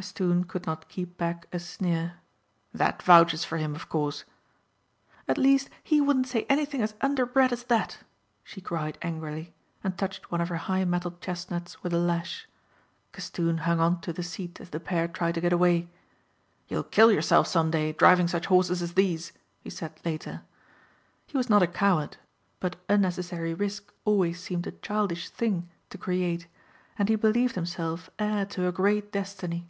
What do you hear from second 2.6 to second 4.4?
"That vouches for him of course."